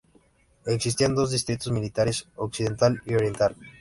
Existían 0.65 1.13
dos 1.13 1.29
distritos 1.29 1.71
militares, 1.71 2.25
Occidental 2.35 3.03
y 3.05 3.13
Oriental. 3.13 3.55